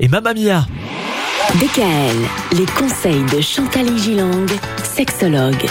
et 0.00 0.08
Mamma 0.08 0.34
Mia. 0.34 0.66
DKL, 1.60 2.16
les 2.58 2.66
conseils 2.66 3.22
de 3.32 3.40
Chantal 3.40 3.86
Gilang, 3.96 4.48
sexologue. 4.82 5.70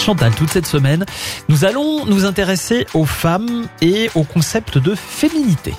Chantal, 0.00 0.34
toute 0.34 0.50
cette 0.50 0.66
semaine, 0.66 1.06
nous 1.48 1.64
allons 1.64 2.06
nous 2.06 2.24
intéresser 2.24 2.88
aux 2.92 3.04
femmes 3.04 3.68
et 3.80 4.10
au 4.16 4.24
concept 4.24 4.78
de 4.78 4.96
féminité. 4.96 5.74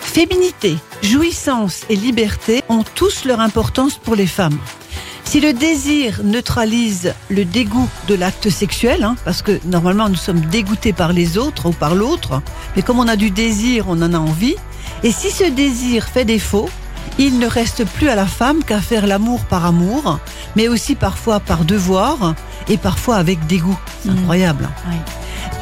Féminité, 0.00 0.76
jouissance 1.02 1.86
et 1.88 1.96
liberté 1.96 2.62
ont 2.68 2.84
tous 2.94 3.24
leur 3.24 3.40
importance 3.40 3.96
pour 3.96 4.14
les 4.14 4.26
femmes. 4.26 4.58
Si 5.24 5.40
le 5.40 5.54
désir 5.54 6.20
neutralise 6.22 7.14
le 7.30 7.46
dégoût 7.46 7.88
de 8.08 8.14
l'acte 8.14 8.50
sexuel, 8.50 9.04
hein, 9.04 9.16
parce 9.24 9.40
que 9.40 9.58
normalement 9.64 10.10
nous 10.10 10.16
sommes 10.16 10.40
dégoûtés 10.40 10.92
par 10.92 11.14
les 11.14 11.38
autres 11.38 11.70
ou 11.70 11.72
par 11.72 11.94
l'autre, 11.94 12.42
mais 12.76 12.82
comme 12.82 12.98
on 12.98 13.08
a 13.08 13.16
du 13.16 13.30
désir, 13.30 13.86
on 13.88 14.02
en 14.02 14.12
a 14.12 14.18
envie, 14.18 14.56
et 15.02 15.12
si 15.12 15.30
ce 15.30 15.44
désir 15.44 16.04
fait 16.04 16.24
défaut, 16.24 16.68
il 17.18 17.38
ne 17.38 17.46
reste 17.46 17.84
plus 17.84 18.08
à 18.08 18.14
la 18.14 18.26
femme 18.26 18.62
qu'à 18.62 18.80
faire 18.80 19.06
l'amour 19.06 19.40
par 19.44 19.64
amour, 19.66 20.18
mais 20.56 20.68
aussi 20.68 20.94
parfois 20.94 21.40
par 21.40 21.64
devoir 21.64 22.34
et 22.68 22.76
parfois 22.76 23.16
avec 23.16 23.46
dégoût. 23.46 23.78
C'est 24.02 24.10
Mm. 24.10 24.18
incroyable. 24.18 24.68
Oui. 24.88 24.96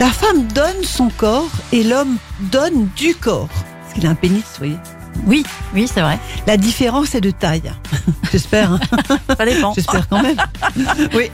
La 0.01 0.09
femme 0.11 0.43
donne 0.49 0.83
son 0.85 1.09
corps 1.09 1.49
et 1.73 1.83
l'homme 1.83 2.17
donne 2.41 2.89
du 2.97 3.15
corps. 3.15 3.49
Parce 3.83 3.95
qu'il 3.95 4.07
a 4.07 4.11
un 4.11 4.15
pénis, 4.15 4.43
vous 4.43 4.59
voyez. 4.59 4.77
Oui, 5.27 5.45
oui, 5.75 5.89
c'est 5.93 6.01
vrai. 6.01 6.19
La 6.47 6.57
différence 6.57 7.15
est 7.15 7.21
de 7.21 7.31
taille. 7.31 7.73
J'espère. 8.33 8.73
hein. 8.73 8.81
Ça 9.37 9.45
dépend. 9.45 9.73
J'espère 9.75 10.09
quand 10.09 10.23
même. 10.23 10.37
Oui. 11.15 11.31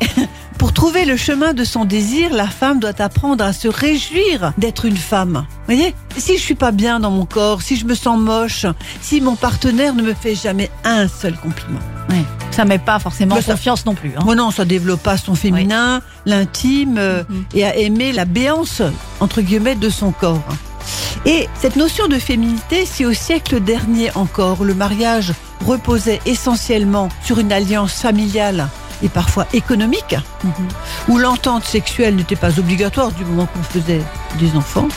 Pour 0.58 0.72
trouver 0.72 1.04
le 1.04 1.16
chemin 1.16 1.54
de 1.54 1.64
son 1.64 1.84
désir, 1.84 2.32
la 2.32 2.46
femme 2.46 2.78
doit 2.78 3.00
apprendre 3.02 3.44
à 3.44 3.52
se 3.52 3.66
réjouir 3.68 4.52
d'être 4.58 4.84
une 4.84 4.96
femme. 4.96 5.44
Vous 5.66 5.74
voyez? 5.74 5.94
Si 6.16 6.36
je 6.38 6.42
suis 6.42 6.54
pas 6.54 6.70
bien 6.70 7.00
dans 7.00 7.10
mon 7.10 7.26
corps, 7.26 7.62
si 7.62 7.76
je 7.76 7.84
me 7.84 7.94
sens 7.94 8.18
moche, 8.18 8.66
si 9.00 9.20
mon 9.20 9.34
partenaire 9.34 9.94
ne 9.94 10.02
me 10.02 10.14
fait 10.14 10.34
jamais 10.36 10.70
un 10.84 11.08
seul 11.08 11.34
compliment. 11.36 11.80
Oui. 12.10 12.24
Ça 12.52 12.64
met 12.64 12.78
pas 12.78 12.98
forcément 12.98 13.40
ça- 13.40 13.52
confiance 13.52 13.84
non 13.86 13.94
plus. 13.94 14.12
Hein. 14.16 14.20
Moi 14.24 14.34
non, 14.36 14.50
ça 14.50 14.64
développe 14.64 15.02
pas 15.02 15.16
son 15.16 15.34
féminin, 15.34 16.00
l'intime 16.26 16.96
euh, 16.98 17.24
Mhm. 17.28 17.44
et 17.54 17.64
à 17.64 17.76
aimer 17.76 18.12
la 18.12 18.24
béance 18.26 18.82
entre 19.20 19.40
guillemets 19.40 19.74
de 19.74 19.88
son 19.88 20.12
corps. 20.12 20.44
Et 21.24 21.48
cette 21.54 21.76
notion 21.76 22.08
de 22.08 22.18
féminité, 22.18 22.84
si 22.84 23.06
au 23.06 23.12
siècle 23.12 23.60
dernier 23.60 24.10
encore 24.16 24.64
le 24.64 24.74
mariage 24.74 25.32
reposait 25.64 26.20
essentiellement 26.26 27.08
sur 27.22 27.38
une 27.38 27.52
alliance 27.52 27.94
familiale 28.00 28.68
et 29.04 29.08
parfois 29.08 29.46
économique, 29.52 30.16
Mhm. 30.42 30.52
où 31.08 31.18
l'entente 31.18 31.64
sexuelle 31.64 32.16
n'était 32.16 32.36
pas 32.36 32.58
obligatoire 32.58 33.12
du 33.12 33.24
moment 33.24 33.46
qu'on 33.46 33.62
faisait 33.62 34.02
des 34.40 34.56
enfants, 34.56 34.88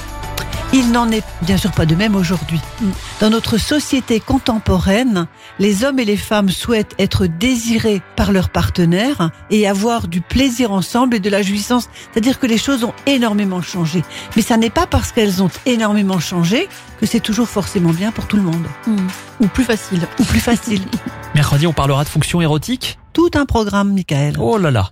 il 0.76 0.92
n'en 0.92 1.10
est 1.10 1.24
bien 1.42 1.56
sûr 1.56 1.72
pas 1.72 1.86
de 1.86 1.96
même 1.96 2.16
aujourd'hui. 2.16 2.60
Mm. 2.82 2.90
Dans 3.22 3.30
notre 3.30 3.58
société 3.58 4.20
contemporaine, 4.20 5.26
les 5.58 5.86
hommes 5.86 6.00
et 6.00 6.06
les 6.06 6.18
femmes 6.18 6.50
souhaitent 6.50 6.96
être 7.00 7.28
désirés 7.28 8.02
par 8.18 8.34
leur 8.34 8.50
partenaire 8.50 9.32
et 9.50 9.70
avoir 9.70 10.10
du 10.10 10.20
plaisir 10.20 10.74
ensemble 10.74 11.16
et 11.16 11.20
de 11.22 11.30
la 11.30 11.42
jouissance. 11.42 11.88
C'est-à-dire 12.12 12.40
que 12.40 12.46
les 12.46 12.58
choses 12.58 12.84
ont 12.84 12.94
énormément 13.06 13.62
changé. 13.62 14.04
Mais 14.36 14.42
ça 14.42 14.58
n'est 14.58 14.70
pas 14.70 14.86
parce 14.86 15.14
qu'elles 15.14 15.42
ont 15.42 15.52
énormément 15.66 16.20
changé 16.20 16.68
que 17.00 17.06
c'est 17.06 17.22
toujours 17.22 17.48
forcément 17.48 17.92
bien 17.92 18.12
pour 18.12 18.28
tout 18.28 18.36
le 18.36 18.44
monde. 18.44 18.66
Mhm. 18.86 19.08
Ou 19.40 19.48
plus 19.48 19.64
facile. 19.64 20.06
Ou 20.20 20.24
plus 20.26 20.42
facile. 20.42 20.82
Mercredi, 21.36 21.68
on 21.68 21.74
parlera 21.74 22.04
de 22.04 22.10
fonction 22.10 22.42
érotique. 22.42 23.00
tout 23.14 23.32
un 23.36 23.46
programme, 23.46 23.94
Michael. 23.94 24.36
Oh 24.40 24.58
là 24.58 24.72
là. 24.72 24.92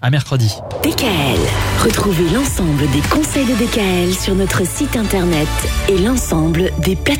À 0.00 0.10
mercredi. 0.10 0.54
DKL, 0.84 1.40
retrouvez 1.82 2.30
l'ensemble 2.30 2.88
des 2.92 3.00
conseils 3.10 3.46
de 3.46 3.54
DKL 3.54 4.14
sur 4.14 4.36
notre 4.36 4.64
site 4.64 4.96
internet 4.96 5.48
et 5.88 5.98
l'ensemble 5.98 6.70
des 6.78 6.94
plateformes. 6.94 7.18